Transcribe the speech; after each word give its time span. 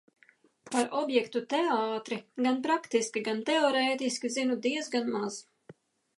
Par 0.75 0.87
objektu 1.01 1.41
teātri 1.53 2.17
gan 2.47 2.57
praktiski, 2.65 3.25
gan 3.29 3.45
teorētiski 3.51 4.35
zinu 4.39 4.59
diezgan 4.67 5.15
maz. 5.19 5.41